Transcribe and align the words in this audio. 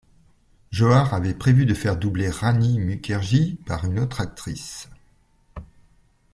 Johar 0.71 1.13
avait 1.13 1.35
prévu 1.35 1.67
de 1.67 1.75
faire 1.75 1.95
doubler 1.95 2.27
Rani 2.31 2.79
Mukherjee 2.79 3.59
par 3.67 3.85
une 3.85 3.99
autre 3.99 4.19
actrice. 4.19 4.89